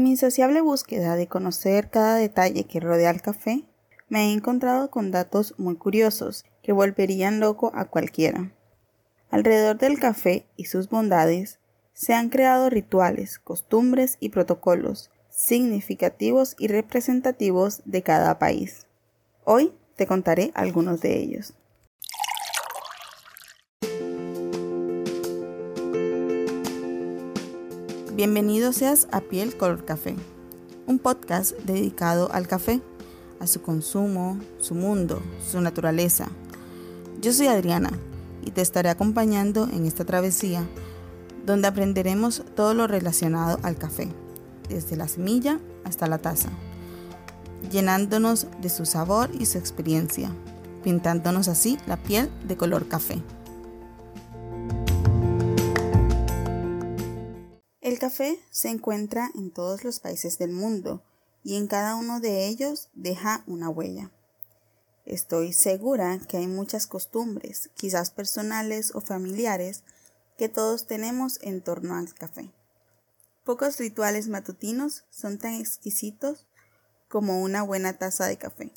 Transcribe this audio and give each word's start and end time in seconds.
En 0.00 0.04
mi 0.04 0.12
insaciable 0.12 0.62
búsqueda 0.62 1.14
de 1.14 1.26
conocer 1.26 1.90
cada 1.90 2.14
detalle 2.14 2.64
que 2.64 2.80
rodea 2.80 3.10
al 3.10 3.20
café, 3.20 3.66
me 4.08 4.24
he 4.24 4.32
encontrado 4.32 4.90
con 4.90 5.10
datos 5.10 5.52
muy 5.58 5.76
curiosos 5.76 6.46
que 6.62 6.72
volverían 6.72 7.38
loco 7.38 7.70
a 7.74 7.84
cualquiera. 7.84 8.50
Alrededor 9.30 9.76
del 9.76 10.00
café 10.00 10.46
y 10.56 10.64
sus 10.64 10.88
bondades, 10.88 11.58
se 11.92 12.14
han 12.14 12.30
creado 12.30 12.70
rituales, 12.70 13.38
costumbres 13.38 14.16
y 14.20 14.30
protocolos 14.30 15.10
significativos 15.28 16.56
y 16.58 16.68
representativos 16.68 17.82
de 17.84 18.02
cada 18.02 18.38
país. 18.38 18.86
Hoy 19.44 19.74
te 19.96 20.06
contaré 20.06 20.50
algunos 20.54 21.02
de 21.02 21.18
ellos. 21.18 21.52
Bienvenido 28.20 28.74
seas 28.74 29.08
a 29.12 29.22
Piel 29.22 29.56
Color 29.56 29.86
Café, 29.86 30.14
un 30.86 30.98
podcast 30.98 31.56
dedicado 31.60 32.30
al 32.30 32.46
café, 32.46 32.82
a 33.40 33.46
su 33.46 33.62
consumo, 33.62 34.38
su 34.58 34.74
mundo, 34.74 35.22
su 35.50 35.58
naturaleza. 35.62 36.28
Yo 37.22 37.32
soy 37.32 37.46
Adriana 37.46 37.88
y 38.44 38.50
te 38.50 38.60
estaré 38.60 38.90
acompañando 38.90 39.70
en 39.72 39.86
esta 39.86 40.04
travesía 40.04 40.68
donde 41.46 41.68
aprenderemos 41.68 42.42
todo 42.54 42.74
lo 42.74 42.86
relacionado 42.86 43.58
al 43.62 43.76
café, 43.76 44.08
desde 44.68 44.98
la 44.98 45.08
semilla 45.08 45.58
hasta 45.84 46.06
la 46.06 46.18
taza, 46.18 46.50
llenándonos 47.72 48.48
de 48.60 48.68
su 48.68 48.84
sabor 48.84 49.30
y 49.32 49.46
su 49.46 49.56
experiencia, 49.56 50.30
pintándonos 50.84 51.48
así 51.48 51.78
la 51.86 51.96
piel 51.96 52.28
de 52.46 52.58
color 52.58 52.86
café. 52.86 53.22
Café 58.00 58.40
se 58.50 58.70
encuentra 58.70 59.30
en 59.36 59.52
todos 59.52 59.84
los 59.84 60.00
países 60.00 60.38
del 60.38 60.50
mundo 60.50 61.04
y 61.44 61.56
en 61.56 61.68
cada 61.68 61.94
uno 61.94 62.18
de 62.18 62.46
ellos 62.46 62.88
deja 62.94 63.44
una 63.46 63.68
huella. 63.68 64.10
Estoy 65.04 65.52
segura 65.52 66.18
que 66.18 66.38
hay 66.38 66.46
muchas 66.46 66.86
costumbres, 66.86 67.70
quizás 67.74 68.10
personales 68.10 68.92
o 68.94 69.00
familiares, 69.00 69.84
que 70.38 70.48
todos 70.48 70.86
tenemos 70.86 71.38
en 71.42 71.60
torno 71.60 71.94
al 71.94 72.12
café. 72.14 72.50
Pocos 73.44 73.78
rituales 73.78 74.28
matutinos 74.28 75.04
son 75.10 75.38
tan 75.38 75.54
exquisitos 75.54 76.46
como 77.08 77.42
una 77.42 77.62
buena 77.62 77.98
taza 77.98 78.26
de 78.26 78.38
café. 78.38 78.72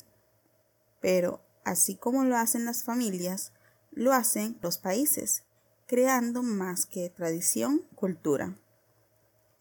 Pero, 1.00 1.40
así 1.64 1.96
como 1.96 2.24
lo 2.24 2.36
hacen 2.36 2.66
las 2.66 2.84
familias, 2.84 3.52
lo 3.90 4.12
hacen 4.12 4.58
los 4.60 4.76
países, 4.76 5.44
creando 5.86 6.42
más 6.42 6.84
que 6.84 7.08
tradición, 7.08 7.86
cultura. 7.94 8.58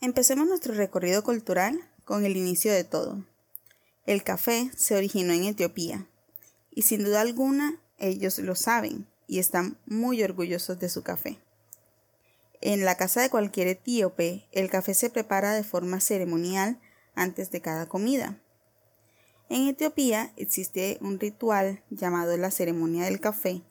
Empecemos 0.04 0.50
nuestro 0.50 0.74
recorrido 0.74 1.24
cultural 1.24 1.80
con 2.04 2.26
el 2.26 2.36
inicio 2.36 2.74
de 2.74 2.84
todo. 2.84 3.24
El 4.06 4.22
café 4.22 4.70
se 4.76 4.98
originó 4.98 5.32
en 5.32 5.46
Etiopía 5.46 6.06
y 6.72 6.82
sin 6.82 7.06
duda 7.06 7.22
alguna 7.22 7.80
ellos 8.00 8.38
lo 8.40 8.56
saben 8.56 9.08
y 9.28 9.40
están 9.40 9.78
muy 9.86 10.22
orgullosos 10.22 10.78
de 10.78 10.90
su 10.90 11.04
café. 11.04 11.40
En 12.60 12.84
la 12.84 12.98
casa 12.98 13.22
de 13.22 13.30
cualquier 13.30 13.70
etíope, 13.70 14.46
el 14.52 14.70
café 14.70 14.94
se 14.94 15.10
prepara 15.10 15.54
de 15.54 15.64
forma 15.64 16.02
ceremonial 16.02 16.82
antes 17.16 17.50
de 17.50 17.62
cada 17.62 17.88
comida. 17.88 18.38
En 19.48 19.70
Etiopía 19.70 20.34
existe 20.36 20.98
un 21.00 21.18
ritual 21.18 21.82
llamado 21.90 22.36
la 22.36 22.52
ceremonia 22.52 23.06
del 23.06 23.22
café, 23.22 23.62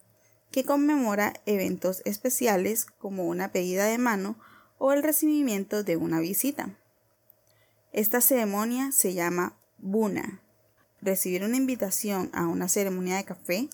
que 0.50 0.64
conmemora 0.64 1.34
eventos 1.44 2.00
especiales 2.06 2.86
como 2.86 3.26
una 3.26 3.52
pedida 3.52 3.84
de 3.84 3.98
mano 3.98 4.38
o 4.84 4.90
el 4.90 5.04
recibimiento 5.04 5.84
de 5.84 5.96
una 5.96 6.18
visita. 6.18 6.76
Esta 7.92 8.20
ceremonia 8.20 8.90
se 8.90 9.14
llama 9.14 9.56
Buna. 9.78 10.42
Recibir 11.00 11.44
una 11.44 11.56
invitación 11.56 12.30
a 12.34 12.48
una 12.48 12.68
ceremonia 12.68 13.16
de 13.16 13.24
café 13.24 13.68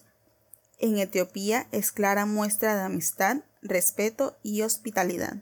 en 0.79 0.99
Etiopía 0.99 1.67
es 1.73 1.93
clara 1.93 2.27
muestra 2.27 2.77
de 2.77 2.83
amistad, 2.83 3.39
respeto 3.63 4.37
y 4.43 4.61
hospitalidad. 4.61 5.39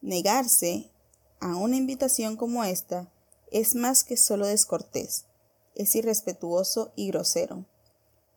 Negarse 0.00 0.90
a 1.38 1.54
una 1.56 1.76
invitación 1.76 2.38
como 2.38 2.64
esta 2.64 3.12
es 3.52 3.74
más 3.74 4.04
que 4.04 4.16
solo 4.16 4.46
descortés, 4.46 5.26
es 5.74 5.94
irrespetuoso 5.94 6.94
y 6.96 7.08
grosero, 7.08 7.66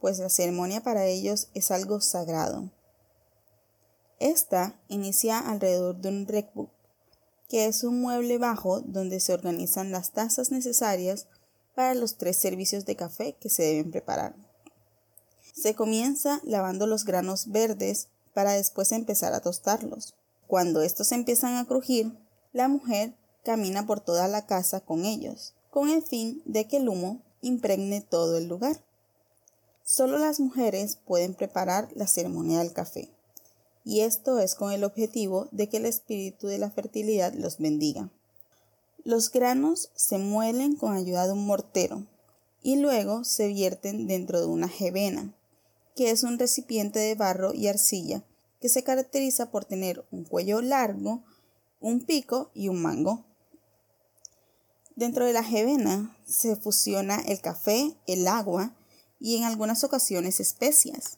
pues 0.02 0.20
la 0.20 0.28
ceremonia 0.28 0.84
para 0.84 1.06
ellos 1.06 1.48
es 1.54 1.72
algo 1.72 2.02
sagrado. 2.02 2.70
Esta 4.20 4.76
inicia 4.90 5.40
alrededor 5.40 5.96
de 6.02 6.10
un 6.10 6.28
recbook, 6.28 6.70
que 7.48 7.68
es 7.68 7.86
un 7.86 8.02
mueble 8.02 8.38
bajo 8.38 8.82
donde 8.82 9.22
se 9.22 9.34
organizan 9.34 9.92
las 9.92 10.12
tazas 10.12 10.52
necesarias 10.52 11.28
para 11.74 11.96
los 11.96 12.18
tres 12.18 12.36
servicios 12.36 12.86
de 12.86 12.98
café 12.98 13.38
que 13.40 13.48
se 13.48 13.64
deben 13.64 13.92
preparar. 13.92 14.36
Se 15.54 15.74
comienza 15.74 16.42
lavando 16.44 16.86
los 16.86 17.06
granos 17.06 17.50
verdes 17.50 18.10
para 18.34 18.52
después 18.52 18.92
empezar 18.92 19.34
a 19.34 19.40
tostarlos. 19.40 20.14
Cuando 20.48 20.82
estos 20.82 21.14
empiezan 21.14 21.56
a 21.56 21.66
crujir, 21.66 22.12
la 22.52 22.68
mujer 22.68 23.14
camina 23.46 23.86
por 23.86 24.02
toda 24.02 24.28
la 24.28 24.46
casa 24.46 24.82
con 24.82 25.06
ellos, 25.06 25.54
con 25.70 25.88
el 25.88 26.04
fin 26.04 26.42
de 26.44 26.68
que 26.68 26.78
el 26.78 26.90
humo 26.90 27.22
impregne 27.42 28.02
todo 28.02 28.38
el 28.38 28.50
lugar. 28.50 28.84
Solo 29.86 30.18
las 30.18 30.42
mujeres 30.42 30.98
pueden 30.98 31.36
preparar 31.36 31.88
la 31.96 32.06
ceremonia 32.06 32.60
del 32.60 32.74
café 32.74 33.10
y 33.90 34.02
esto 34.02 34.38
es 34.38 34.54
con 34.54 34.72
el 34.72 34.84
objetivo 34.84 35.48
de 35.52 35.68
que 35.68 35.78
el 35.78 35.88
espíritu 35.88 36.46
de 36.46 36.60
la 36.60 36.70
fertilidad 36.70 37.34
los 37.34 37.58
bendiga. 37.58 38.12
Los 39.04 39.32
granos 39.32 39.90
se 39.96 40.20
muelen 40.20 40.76
con 40.76 40.94
ayuda 40.94 41.26
de 41.26 41.34
un 41.34 41.48
mortero 41.48 42.06
y 42.62 42.76
luego 42.76 43.24
se 43.24 43.48
vierten 43.48 44.06
dentro 44.06 44.42
de 44.42 44.46
una 44.46 44.70
jevena, 44.70 45.34
que 45.96 46.12
es 46.12 46.22
un 46.22 46.38
recipiente 46.38 47.00
de 47.00 47.16
barro 47.16 47.52
y 47.56 47.68
arcilla 47.68 48.24
que 48.62 48.70
se 48.70 48.84
caracteriza 48.84 49.50
por 49.50 49.66
tener 49.66 50.06
un 50.12 50.24
cuello 50.24 50.62
largo, 50.62 51.24
un 51.80 52.06
pico 52.06 52.52
y 52.54 52.70
un 52.70 52.84
mango. 52.84 53.26
Dentro 54.96 55.26
de 55.26 55.34
la 55.34 55.44
jevena 55.44 56.16
se 56.28 56.56
fusiona 56.56 57.22
el 57.22 57.42
café, 57.42 57.96
el 58.06 58.28
agua 58.28 58.76
y 59.20 59.38
en 59.38 59.46
algunas 59.46 59.84
ocasiones 59.84 60.40
especias. 60.40 61.18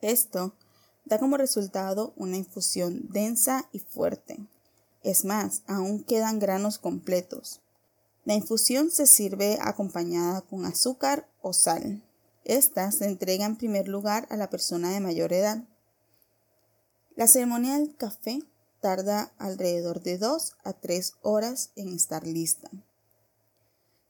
Esto 0.00 0.54
da 1.10 1.18
como 1.18 1.36
resultado 1.36 2.14
una 2.16 2.36
infusión 2.36 3.08
densa 3.10 3.68
y 3.72 3.80
fuerte. 3.80 4.38
Es 5.02 5.24
más, 5.24 5.62
aún 5.66 6.04
quedan 6.04 6.38
granos 6.38 6.78
completos. 6.78 7.60
La 8.24 8.34
infusión 8.34 8.92
se 8.92 9.06
sirve 9.06 9.58
acompañada 9.60 10.40
con 10.42 10.64
azúcar 10.64 11.28
o 11.42 11.52
sal. 11.52 12.00
Esta 12.44 12.92
se 12.92 13.06
entrega 13.06 13.44
en 13.44 13.56
primer 13.56 13.88
lugar 13.88 14.28
a 14.30 14.36
la 14.36 14.50
persona 14.50 14.90
de 14.92 15.00
mayor 15.00 15.32
edad. 15.32 15.64
La 17.16 17.26
ceremonia 17.26 17.76
del 17.76 17.96
café 17.96 18.44
tarda 18.80 19.32
alrededor 19.36 20.02
de 20.02 20.16
2 20.16 20.52
a 20.62 20.72
3 20.74 21.14
horas 21.22 21.70
en 21.74 21.92
estar 21.92 22.24
lista. 22.24 22.70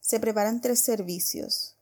Se 0.01 0.21
preparan 0.21 0.61
tres 0.61 0.81
servicios, 0.81 1.77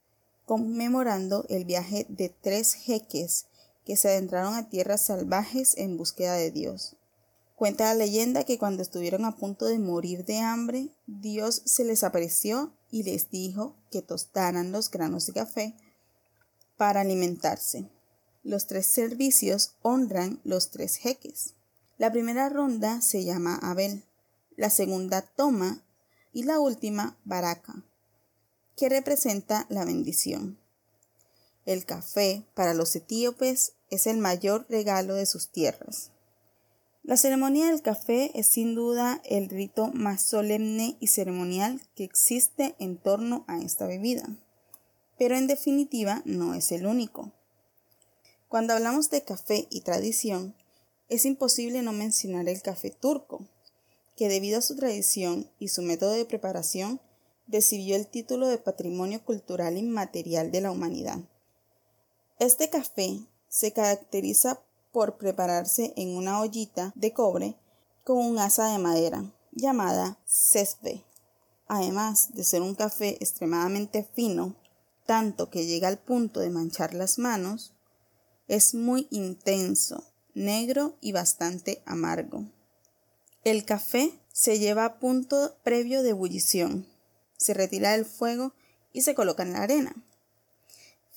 conmemorando 0.47 1.45
el 1.49 1.65
viaje 1.65 2.07
de 2.09 2.29
tres 2.29 2.75
jeques 2.75 3.47
que 3.89 3.97
se 3.97 4.09
adentraron 4.09 4.53
a 4.53 4.69
tierras 4.69 5.01
salvajes 5.01 5.79
en 5.79 5.97
búsqueda 5.97 6.35
de 6.35 6.51
Dios. 6.51 6.97
Cuenta 7.57 7.85
la 7.87 7.95
leyenda 7.95 8.45
que 8.45 8.59
cuando 8.59 8.83
estuvieron 8.83 9.25
a 9.25 9.37
punto 9.37 9.65
de 9.65 9.79
morir 9.79 10.27
de 10.27 10.41
hambre, 10.41 10.91
Dios 11.07 11.63
se 11.65 11.87
les 11.87 12.05
apareció 12.05 12.75
y 12.91 13.05
les 13.05 13.31
dijo 13.31 13.77
que 13.91 14.03
tostaran 14.03 14.73
los 14.73 14.91
granos 14.91 15.25
de 15.25 15.33
café 15.33 15.75
para 16.77 17.01
alimentarse. 17.01 17.89
Los 18.45 18.67
tres 18.67 18.87
servicios 18.87 19.73
honran 19.81 20.39
los 20.45 20.69
tres 20.69 20.97
jeques. 20.97 21.55
La 21.97 22.13
primera 22.13 22.51
ronda 22.51 23.01
se 23.01 23.25
llama 23.25 23.59
Abel, 23.63 24.05
la 24.57 24.69
segunda 24.69 25.23
Toma 25.23 25.83
y 26.35 26.43
la 26.43 26.61
última 26.61 27.17
Baraka, 27.25 27.83
que 28.77 28.91
representa 28.91 29.65
la 29.71 29.87
bendición. 29.87 30.59
El 31.65 31.87
café 31.87 32.45
para 32.55 32.75
los 32.75 32.95
etíopes 32.95 33.73
es 33.91 34.07
el 34.07 34.19
mayor 34.19 34.67
regalo 34.69 35.15
de 35.15 35.27
sus 35.27 35.51
tierras. 35.51 36.11
La 37.03 37.17
ceremonia 37.17 37.69
del 37.71 37.81
café 37.81 38.33
es 38.39 38.49
sin 38.49 38.75
duda 38.75 39.23
el 39.25 39.49
rito 39.49 39.89
más 39.95 40.23
solemne 40.23 40.97
y 41.01 41.07
ceremonial 41.07 41.81
que 41.95 42.05
existe 42.05 42.75
en 42.79 42.99
torno 42.99 43.45
a 43.49 43.59
esta 43.59 43.87
bebida, 43.87 44.29
pero 45.17 45.37
en 45.37 45.47
definitiva 45.47 46.21
no 46.27 46.55
es 46.55 46.71
el 46.71 46.87
único. 46.87 47.33
Cuando 48.49 48.75
hablamos 48.75 49.09
de 49.11 49.23
café 49.23 49.67
y 49.71 49.81
tradición, 49.81 50.55
es 51.09 51.25
imposible 51.25 51.81
no 51.83 51.93
mencionar 51.93 52.49
el 52.49 52.61
café 52.61 52.91
turco, 52.91 53.47
que 54.17 54.29
debido 54.29 54.59
a 54.59 54.63
su 54.63 54.77
tradición 54.77 55.51
y 55.59 55.69
su 55.69 55.81
método 55.81 56.13
de 56.13 56.25
preparación 56.25 57.01
recibió 57.47 57.97
el 57.97 58.07
título 58.07 58.49
de 58.49 58.59
Patrimonio 58.59 59.25
Cultural 59.25 59.79
Inmaterial 59.79 60.51
de 60.51 60.61
la 60.61 60.71
Humanidad. 60.71 61.21
Este 62.39 62.69
café 62.69 63.21
se 63.49 63.73
caracteriza 63.73 64.61
por 64.93 65.17
prepararse 65.17 65.93
en 65.97 66.17
una 66.17 66.41
ollita 66.41 66.93
de 66.95 67.13
cobre 67.13 67.57
con 68.05 68.19
un 68.19 68.39
asa 68.39 68.73
de 68.73 68.79
madera 68.79 69.25
llamada 69.53 70.19
Sesve. 70.25 71.05
Además 71.67 72.35
de 72.35 72.45
ser 72.45 72.63
un 72.63 72.75
café 72.75 73.17
extremadamente 73.21 74.09
fino, 74.15 74.57
tanto 75.07 75.51
que 75.51 75.67
llega 75.67 75.89
al 75.89 75.99
punto 75.99 76.41
de 76.41 76.51
manchar 76.51 76.95
las 76.95 77.19
manos, 77.19 77.75
es 78.47 78.75
muy 78.75 79.07
intenso, 79.11 80.05
negro 80.35 80.97
y 81.01 81.13
bastante 81.13 81.83
amargo. 81.85 82.45
El 83.45 83.65
café 83.65 84.13
se 84.33 84.59
lleva 84.59 84.85
a 84.85 84.99
punto 84.99 85.57
previo 85.63 86.03
de 86.03 86.11
ebullición, 86.11 86.87
se 87.37 87.55
retira 87.55 87.93
del 87.93 88.05
fuego 88.05 88.53
y 88.93 89.03
se 89.03 89.15
coloca 89.15 89.43
en 89.43 89.53
la 89.53 89.63
arena. 89.63 89.95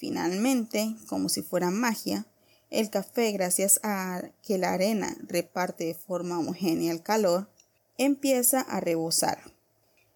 Finalmente, 0.01 0.95
como 1.05 1.29
si 1.29 1.43
fuera 1.43 1.69
magia, 1.69 2.25
el 2.71 2.89
café, 2.89 3.31
gracias 3.33 3.79
a 3.83 4.31
que 4.41 4.57
la 4.57 4.73
arena 4.73 5.15
reparte 5.27 5.83
de 5.83 5.93
forma 5.93 6.39
homogénea 6.39 6.91
el 6.91 7.03
calor, 7.03 7.51
empieza 7.99 8.61
a 8.61 8.79
rebosar. 8.79 9.53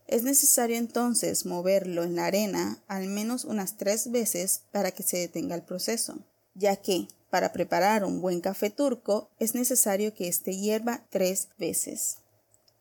Es 0.08 0.24
necesario 0.24 0.78
entonces 0.78 1.46
moverlo 1.46 2.04
en 2.04 2.16
la 2.16 2.26
arena 2.26 2.84
al 2.88 3.06
menos 3.10 3.46
unas 3.46 3.78
tres 3.78 4.10
veces 4.10 4.64
para 4.72 4.90
que 4.90 5.04
se 5.04 5.18
detenga 5.18 5.54
el 5.54 5.62
proceso, 5.62 6.18
ya 6.56 6.78
que 6.78 7.08
para 7.30 7.54
preparar 7.54 8.06
un 8.06 8.22
buen 8.22 8.42
café 8.42 8.72
turco 8.72 9.30
es 9.38 9.54
necesario 9.54 10.16
que 10.16 10.28
éste 10.28 10.58
hierva 10.58 11.06
tres 11.12 11.50
veces. 11.60 12.18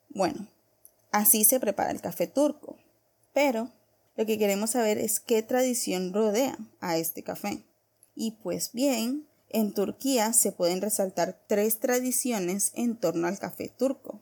Bueno, 0.09 0.49
así 1.13 1.45
se 1.45 1.61
prepara 1.61 1.91
el 1.91 2.01
café 2.01 2.27
turco, 2.27 2.79
pero 3.35 3.71
lo 4.17 4.27
que 4.27 4.39
queremos 4.39 4.71
saber 4.71 4.99
es 4.99 5.21
qué 5.21 5.43
tradición 5.43 6.13
rodea 6.13 6.59
a 6.81 6.97
este 6.97 7.23
café. 7.23 7.65
Y 8.15 8.33
pues 8.43 8.71
bien, 8.73 9.27
en 9.51 9.73
Turquía 9.73 10.33
se 10.33 10.53
pueden 10.53 10.81
resaltar 10.81 11.39
tres 11.49 11.81
tradiciones 11.81 12.73
en 12.75 12.97
torno 12.97 13.27
al 13.27 13.39
café 13.39 13.69
turco. 13.69 14.21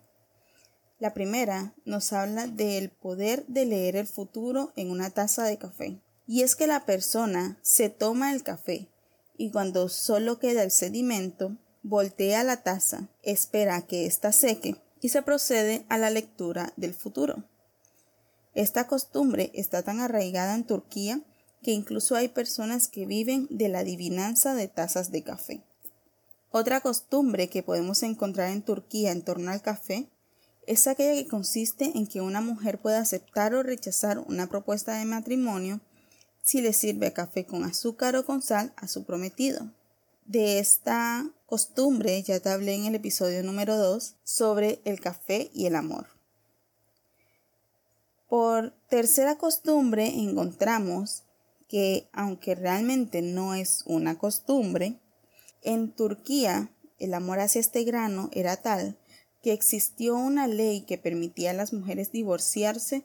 La 0.98 1.14
primera 1.14 1.74
nos 1.84 2.12
habla 2.12 2.46
del 2.46 2.90
poder 2.90 3.44
de 3.46 3.66
leer 3.66 3.96
el 3.96 4.06
futuro 4.06 4.72
en 4.76 4.90
una 4.90 5.10
taza 5.10 5.44
de 5.44 5.58
café. 5.58 6.00
Y 6.26 6.42
es 6.42 6.54
que 6.54 6.66
la 6.66 6.86
persona 6.86 7.58
se 7.62 7.88
toma 7.88 8.32
el 8.32 8.42
café 8.42 8.88
y 9.36 9.50
cuando 9.50 9.88
solo 9.88 10.38
queda 10.38 10.62
el 10.62 10.70
sedimento, 10.70 11.56
voltea 11.82 12.44
la 12.44 12.62
taza, 12.62 13.08
espera 13.22 13.82
que 13.82 14.06
ésta 14.06 14.30
seque 14.30 14.76
y 15.00 15.08
se 15.08 15.22
procede 15.22 15.84
a 15.88 15.98
la 15.98 16.10
lectura 16.10 16.72
del 16.76 16.94
futuro. 16.94 17.42
Esta 18.54 18.86
costumbre 18.86 19.50
está 19.54 19.82
tan 19.82 20.00
arraigada 20.00 20.54
en 20.54 20.64
Turquía 20.64 21.22
que 21.62 21.70
incluso 21.70 22.16
hay 22.16 22.28
personas 22.28 22.88
que 22.88 23.06
viven 23.06 23.46
de 23.50 23.68
la 23.68 23.80
adivinanza 23.80 24.54
de 24.54 24.68
tazas 24.68 25.10
de 25.10 25.22
café. 25.22 25.62
Otra 26.50 26.80
costumbre 26.80 27.48
que 27.48 27.62
podemos 27.62 28.02
encontrar 28.02 28.50
en 28.50 28.62
Turquía 28.62 29.10
en 29.10 29.22
torno 29.22 29.50
al 29.50 29.62
café 29.62 30.08
es 30.66 30.86
aquella 30.86 31.14
que 31.14 31.28
consiste 31.28 31.92
en 31.94 32.06
que 32.06 32.20
una 32.20 32.40
mujer 32.40 32.80
puede 32.80 32.96
aceptar 32.96 33.54
o 33.54 33.62
rechazar 33.62 34.18
una 34.18 34.48
propuesta 34.48 34.98
de 34.98 35.06
matrimonio 35.06 35.80
si 36.42 36.60
le 36.60 36.72
sirve 36.72 37.12
café 37.12 37.46
con 37.46 37.64
azúcar 37.64 38.16
o 38.16 38.26
con 38.26 38.42
sal 38.42 38.74
a 38.76 38.86
su 38.86 39.04
prometido. 39.04 39.70
De 40.26 40.58
esta 40.58 41.26
costumbre 41.46 42.22
ya 42.22 42.38
te 42.38 42.50
hablé 42.50 42.74
en 42.74 42.84
el 42.84 42.94
episodio 42.96 43.42
número 43.42 43.76
2 43.76 44.16
sobre 44.24 44.80
el 44.84 45.00
café 45.00 45.50
y 45.54 45.66
el 45.66 45.74
amor. 45.74 46.11
Por 48.32 48.72
tercera 48.88 49.36
costumbre 49.36 50.06
encontramos 50.06 51.24
que, 51.68 52.08
aunque 52.14 52.54
realmente 52.54 53.20
no 53.20 53.54
es 53.54 53.82
una 53.84 54.16
costumbre, 54.16 54.98
en 55.60 55.92
Turquía 55.92 56.70
el 56.98 57.12
amor 57.12 57.40
hacia 57.40 57.60
este 57.60 57.84
grano 57.84 58.30
era 58.32 58.56
tal 58.56 58.96
que 59.42 59.52
existió 59.52 60.16
una 60.16 60.46
ley 60.46 60.80
que 60.80 60.96
permitía 60.96 61.50
a 61.50 61.52
las 61.52 61.74
mujeres 61.74 62.10
divorciarse 62.10 63.04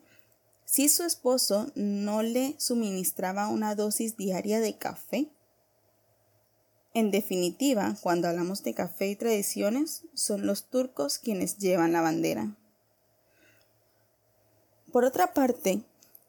si 0.63 0.87
su 0.87 1.03
esposo 1.03 1.73
no 1.75 2.23
le 2.23 2.55
suministraba 2.57 3.49
una 3.49 3.75
dosis 3.75 4.15
diaria 4.15 4.61
de 4.61 4.77
café. 4.77 5.27
En 6.93 7.11
definitiva, 7.11 7.97
cuando 7.99 8.29
hablamos 8.29 8.63
de 8.63 8.73
café 8.73 9.09
y 9.09 9.17
tradiciones, 9.17 10.03
son 10.13 10.47
los 10.47 10.69
turcos 10.69 11.17
quienes 11.17 11.57
llevan 11.57 11.91
la 11.91 11.99
bandera. 11.99 12.55
Por 14.97 15.05
otra 15.05 15.31
parte, 15.31 15.83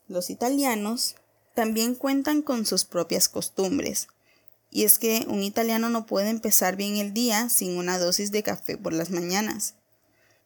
los 0.08 0.28
italianos 0.28 1.14
también 1.54 1.94
cuentan 1.94 2.42
con 2.42 2.66
sus 2.66 2.84
propias 2.84 3.30
costumbres, 3.30 4.08
y 4.70 4.84
es 4.84 4.98
que 4.98 5.24
un 5.26 5.42
italiano 5.42 5.88
no 5.88 6.04
puede 6.04 6.28
empezar 6.28 6.76
bien 6.76 6.98
el 6.98 7.14
día 7.14 7.48
sin 7.48 7.78
una 7.78 7.98
dosis 7.98 8.30
de 8.30 8.42
café 8.42 8.76
por 8.76 8.92
las 8.92 9.08
mañanas. 9.08 9.72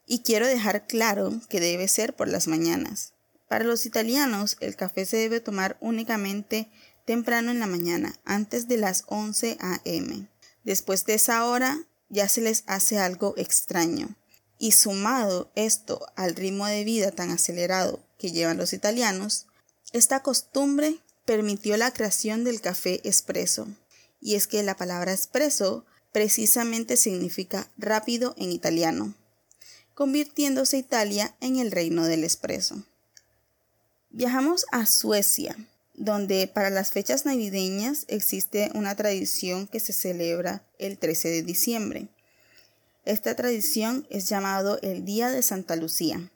Y 0.07 0.19
quiero 0.19 0.47
dejar 0.47 0.87
claro 0.87 1.33
que 1.49 1.59
debe 1.59 1.89
ser 1.89 2.15
por 2.15 2.29
las 2.29 2.47
mañanas. 2.47 3.11
Para 3.49 3.65
los 3.65 3.85
italianos, 3.85 4.55
el 4.61 4.77
café 4.77 5.05
se 5.05 5.17
debe 5.17 5.41
tomar 5.41 5.75
únicamente 5.81 6.71
temprano 7.03 7.51
en 7.51 7.59
la 7.59 7.67
mañana, 7.67 8.17
antes 8.23 8.69
de 8.69 8.77
las 8.77 9.03
11 9.07 9.57
a.m. 9.59 10.29
Después 10.63 11.03
de 11.03 11.15
esa 11.15 11.45
hora, 11.45 11.77
ya 12.07 12.29
se 12.29 12.39
les 12.39 12.63
hace 12.67 12.99
algo 12.99 13.33
extraño. 13.35 14.15
Y 14.59 14.71
sumado 14.71 15.51
esto 15.55 16.05
al 16.15 16.35
ritmo 16.35 16.67
de 16.67 16.85
vida 16.85 17.11
tan 17.11 17.31
acelerado 17.31 17.99
que 18.23 18.31
llevan 18.31 18.57
los 18.57 18.73
italianos, 18.73 19.45
esta 19.91 20.23
costumbre 20.23 20.97
permitió 21.25 21.77
la 21.77 21.91
creación 21.91 22.43
del 22.43 22.61
café 22.61 23.07
espresso. 23.07 23.67
Y 24.19 24.33
es 24.33 24.47
que 24.47 24.63
la 24.63 24.75
palabra 24.75 25.13
espresso 25.13 25.85
precisamente 26.11 26.97
significa 26.97 27.69
rápido 27.77 28.33
en 28.37 28.51
italiano 28.51 29.13
convirtiéndose 29.93 30.77
Italia 30.77 31.35
en 31.39 31.57
el 31.57 31.71
reino 31.71 32.05
del 32.05 32.23
espresso. 32.23 32.83
Viajamos 34.09 34.65
a 34.71 34.85
Suecia, 34.85 35.55
donde 35.93 36.47
para 36.47 36.69
las 36.69 36.91
fechas 36.91 37.25
navideñas 37.25 38.05
existe 38.07 38.71
una 38.73 38.95
tradición 38.95 39.67
que 39.67 39.79
se 39.79 39.93
celebra 39.93 40.63
el 40.79 40.97
13 40.97 41.29
de 41.29 41.43
diciembre. 41.43 42.07
Esta 43.05 43.35
tradición 43.35 44.07
es 44.09 44.29
llamado 44.29 44.79
el 44.81 45.05
Día 45.05 45.29
de 45.29 45.43
Santa 45.43 45.75
Lucía, 45.75 46.31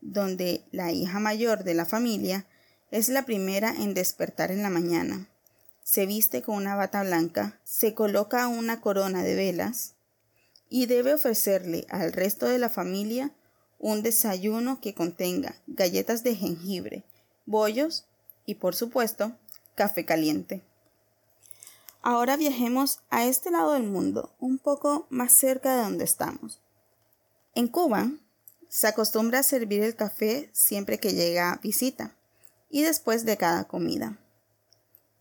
donde 0.00 0.64
la 0.72 0.92
hija 0.92 1.20
mayor 1.20 1.64
de 1.64 1.74
la 1.74 1.84
familia 1.84 2.46
es 2.90 3.08
la 3.08 3.24
primera 3.24 3.70
en 3.70 3.94
despertar 3.94 4.50
en 4.50 4.62
la 4.62 4.70
mañana. 4.70 5.28
Se 5.82 6.06
viste 6.06 6.42
con 6.42 6.56
una 6.56 6.74
bata 6.74 7.02
blanca, 7.02 7.60
se 7.64 7.94
coloca 7.94 8.48
una 8.48 8.80
corona 8.80 9.22
de 9.22 9.34
velas, 9.34 9.94
y 10.68 10.86
debe 10.86 11.14
ofrecerle 11.14 11.86
al 11.88 12.12
resto 12.12 12.46
de 12.46 12.58
la 12.58 12.68
familia 12.68 13.32
un 13.78 14.02
desayuno 14.02 14.80
que 14.80 14.94
contenga 14.94 15.54
galletas 15.66 16.22
de 16.22 16.34
jengibre, 16.34 17.04
bollos 17.46 18.06
y 18.44 18.56
por 18.56 18.74
supuesto 18.74 19.32
café 19.74 20.04
caliente. 20.04 20.62
Ahora 22.02 22.36
viajemos 22.36 23.00
a 23.10 23.24
este 23.24 23.50
lado 23.50 23.74
del 23.74 23.84
mundo, 23.84 24.34
un 24.38 24.58
poco 24.58 25.06
más 25.10 25.32
cerca 25.32 25.76
de 25.76 25.82
donde 25.82 26.04
estamos. 26.04 26.60
En 27.54 27.68
Cuba 27.68 28.10
se 28.68 28.86
acostumbra 28.86 29.40
a 29.40 29.42
servir 29.42 29.82
el 29.82 29.96
café 29.96 30.50
siempre 30.52 30.98
que 30.98 31.14
llega 31.14 31.58
visita 31.62 32.16
y 32.70 32.82
después 32.82 33.24
de 33.24 33.36
cada 33.36 33.64
comida. 33.64 34.18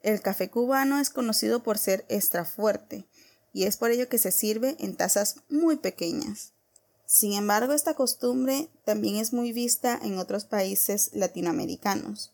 El 0.02 0.22
café 0.22 0.50
cubano 0.50 1.00
es 1.00 1.10
conocido 1.10 1.64
por 1.64 1.78
ser 1.78 2.06
extra 2.10 2.46
fuerte 2.46 3.08
y 3.54 3.64
es 3.64 3.78
por 3.78 3.92
ello 3.92 4.10
que 4.10 4.18
se 4.18 4.32
sirve 4.32 4.76
en 4.80 4.96
tazas 4.96 5.38
muy 5.50 5.78
pequeñas. 5.78 6.54
Sin 7.06 7.34
embargo, 7.34 7.74
esta 7.74 7.94
costumbre 7.94 8.70
también 8.86 9.16
es 9.16 9.32
muy 9.32 9.54
vista 9.54 9.98
en 10.02 10.18
otros 10.18 10.46
países 10.46 11.12
latinoamericanos. 11.14 12.34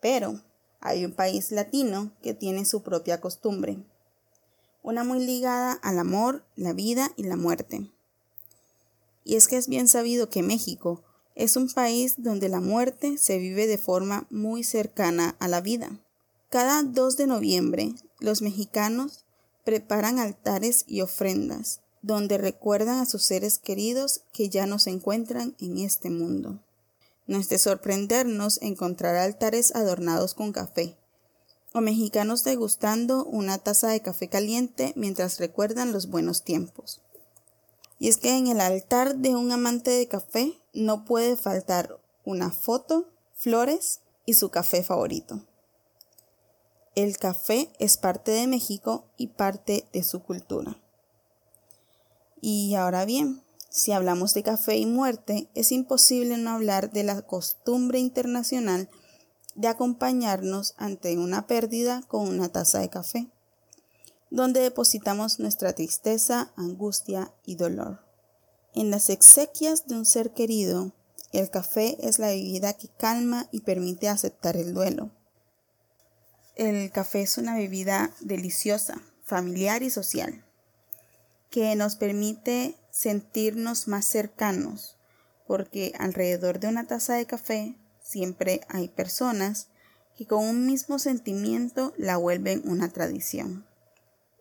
Pero 0.00 0.42
hay 0.80 1.04
un 1.04 1.12
país 1.12 1.52
latino 1.52 2.12
que 2.22 2.34
tiene 2.34 2.64
su 2.64 2.82
propia 2.82 3.20
costumbre, 3.20 3.78
una 4.82 5.04
muy 5.04 5.24
ligada 5.24 5.74
al 5.74 6.00
amor, 6.00 6.44
la 6.56 6.72
vida 6.72 7.12
y 7.16 7.22
la 7.22 7.36
muerte. 7.36 7.88
Y 9.24 9.36
es 9.36 9.48
que 9.48 9.56
es 9.56 9.68
bien 9.68 9.88
sabido 9.88 10.28
que 10.28 10.42
México 10.42 11.02
es 11.34 11.56
un 11.56 11.68
país 11.70 12.14
donde 12.18 12.48
la 12.48 12.60
muerte 12.60 13.18
se 13.18 13.38
vive 13.38 13.66
de 13.66 13.78
forma 13.78 14.26
muy 14.30 14.64
cercana 14.64 15.36
a 15.38 15.48
la 15.48 15.60
vida. 15.60 16.00
Cada 16.50 16.82
2 16.82 17.16
de 17.16 17.26
noviembre, 17.26 17.94
los 18.20 18.42
mexicanos 18.42 19.24
preparan 19.64 20.18
altares 20.18 20.84
y 20.86 21.00
ofrendas, 21.00 21.80
donde 22.02 22.36
recuerdan 22.36 22.98
a 22.98 23.06
sus 23.06 23.22
seres 23.22 23.58
queridos 23.58 24.22
que 24.32 24.48
ya 24.48 24.66
no 24.66 24.78
se 24.78 24.90
encuentran 24.90 25.54
en 25.60 25.78
este 25.78 26.10
mundo. 26.10 26.60
No 27.26 27.38
es 27.38 27.48
de 27.48 27.58
sorprendernos 27.58 28.60
encontrar 28.60 29.16
altares 29.16 29.74
adornados 29.74 30.34
con 30.34 30.52
café, 30.52 30.96
o 31.72 31.80
mexicanos 31.80 32.44
degustando 32.44 33.24
una 33.24 33.58
taza 33.58 33.88
de 33.88 34.02
café 34.02 34.28
caliente 34.28 34.92
mientras 34.96 35.38
recuerdan 35.38 35.92
los 35.92 36.08
buenos 36.08 36.42
tiempos. 36.42 37.01
Y 38.02 38.08
es 38.08 38.16
que 38.16 38.36
en 38.36 38.48
el 38.48 38.60
altar 38.60 39.18
de 39.18 39.36
un 39.36 39.52
amante 39.52 39.92
de 39.92 40.08
café 40.08 40.60
no 40.72 41.04
puede 41.04 41.36
faltar 41.36 42.00
una 42.24 42.50
foto, 42.50 43.08
flores 43.32 44.00
y 44.26 44.34
su 44.34 44.50
café 44.50 44.82
favorito. 44.82 45.40
El 46.96 47.16
café 47.16 47.70
es 47.78 47.96
parte 47.96 48.32
de 48.32 48.48
México 48.48 49.04
y 49.16 49.28
parte 49.28 49.86
de 49.92 50.02
su 50.02 50.20
cultura. 50.20 50.80
Y 52.40 52.74
ahora 52.74 53.04
bien, 53.04 53.40
Si 53.68 53.92
hablamos 53.92 54.34
de 54.34 54.42
café 54.42 54.76
y 54.76 54.84
muerte, 54.84 55.48
es 55.54 55.70
imposible 55.70 56.36
no 56.38 56.50
hablar 56.50 56.90
de 56.90 57.04
la 57.04 57.22
costumbre 57.22 58.00
internacional 58.00 58.90
de 59.54 59.68
acompañarnos 59.68 60.74
ante 60.76 61.16
una 61.16 61.46
pérdida 61.46 62.02
con 62.08 62.28
una 62.28 62.48
taza 62.50 62.80
de 62.80 62.90
café, 62.90 63.30
donde 64.32 64.60
depositamos 64.60 65.38
nuestra 65.40 65.74
tristeza, 65.74 66.52
angustia 66.56 67.30
y 67.44 67.56
dolor. 67.56 68.00
En 68.74 68.90
las 68.90 69.10
exequias 69.10 69.86
de 69.86 69.94
un 69.94 70.06
ser 70.06 70.32
querido, 70.32 70.92
el 71.32 71.50
café 71.50 71.98
es 72.00 72.18
la 72.18 72.28
bebida 72.28 72.72
que 72.72 72.88
calma 72.88 73.46
y 73.52 73.60
permite 73.60 74.08
aceptar 74.08 74.56
el 74.56 74.72
duelo. 74.72 75.10
El 76.56 76.90
café 76.90 77.20
es 77.20 77.36
una 77.36 77.56
bebida 77.56 78.14
deliciosa, 78.20 79.02
familiar 79.22 79.82
y 79.82 79.90
social, 79.90 80.42
que 81.50 81.76
nos 81.76 81.96
permite 81.96 82.76
sentirnos 82.90 83.86
más 83.86 84.06
cercanos, 84.06 84.96
porque 85.46 85.92
alrededor 85.98 86.58
de 86.58 86.68
una 86.68 86.86
taza 86.86 87.16
de 87.16 87.26
café 87.26 87.76
siempre 88.02 88.62
hay 88.68 88.88
personas 88.88 89.68
que 90.16 90.26
con 90.26 90.42
un 90.42 90.64
mismo 90.64 90.98
sentimiento 90.98 91.92
la 91.98 92.16
vuelven 92.16 92.62
una 92.64 92.88
tradición. 92.88 93.66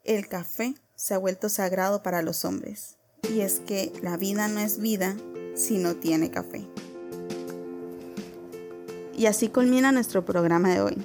El 0.04 0.28
café 0.28 0.74
se 0.96 1.14
ha 1.14 1.20
vuelto 1.20 1.48
sagrado 1.48 2.02
para 2.02 2.24
los 2.24 2.44
hombres, 2.44 2.98
y 3.32 3.42
es 3.42 3.60
que 3.60 3.94
la 4.02 4.18
vida 4.18 4.48
no 4.48 4.60
es 4.60 4.80
vida 4.80 5.16
si 5.54 5.78
no 5.78 5.96
tiene 5.96 6.32
café. 6.32 6.68
Y 9.16 9.28
así 9.28 9.50
culmina 9.50 9.92
nuestro 9.92 10.26
programa 10.26 10.74
de 10.74 10.82
hoy. 10.82 10.98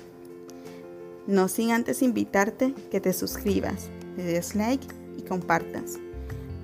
No 1.26 1.48
sin 1.48 1.72
antes 1.72 2.00
invitarte 2.00 2.72
que 2.90 3.02
te 3.02 3.12
suscribas, 3.12 3.90
le 4.16 4.24
des 4.24 4.54
like 4.54 4.86
y 5.18 5.22
compartas. 5.22 5.98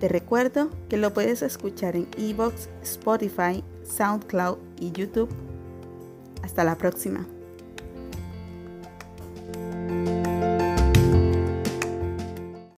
Te 0.00 0.08
recuerdo 0.08 0.70
que 0.88 0.96
lo 0.96 1.12
puedes 1.12 1.42
escuchar 1.42 1.96
en 1.96 2.08
Evox, 2.16 2.70
Spotify, 2.82 3.62
SoundCloud 3.84 4.56
y 4.80 4.90
YouTube. 4.92 5.28
Hasta 6.42 6.64
la 6.64 6.78
próxima. 6.78 7.26